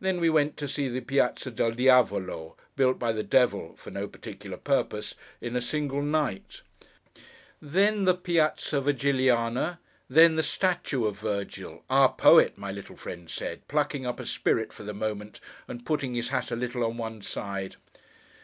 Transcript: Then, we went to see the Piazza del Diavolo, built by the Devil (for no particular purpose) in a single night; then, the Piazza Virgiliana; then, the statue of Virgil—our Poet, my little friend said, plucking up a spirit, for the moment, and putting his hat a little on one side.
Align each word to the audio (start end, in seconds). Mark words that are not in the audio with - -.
Then, 0.00 0.18
we 0.18 0.28
went 0.28 0.56
to 0.56 0.66
see 0.66 0.88
the 0.88 1.00
Piazza 1.00 1.48
del 1.52 1.70
Diavolo, 1.70 2.56
built 2.74 2.98
by 2.98 3.12
the 3.12 3.22
Devil 3.22 3.76
(for 3.76 3.92
no 3.92 4.08
particular 4.08 4.56
purpose) 4.56 5.14
in 5.40 5.54
a 5.54 5.60
single 5.60 6.02
night; 6.02 6.62
then, 7.62 8.02
the 8.02 8.16
Piazza 8.16 8.80
Virgiliana; 8.80 9.78
then, 10.10 10.34
the 10.34 10.42
statue 10.42 11.06
of 11.06 11.20
Virgil—our 11.20 12.14
Poet, 12.14 12.58
my 12.58 12.72
little 12.72 12.96
friend 12.96 13.30
said, 13.30 13.68
plucking 13.68 14.04
up 14.04 14.18
a 14.18 14.26
spirit, 14.26 14.72
for 14.72 14.82
the 14.82 14.92
moment, 14.92 15.38
and 15.68 15.86
putting 15.86 16.16
his 16.16 16.30
hat 16.30 16.50
a 16.50 16.56
little 16.56 16.82
on 16.82 16.96
one 16.96 17.22
side. 17.22 17.76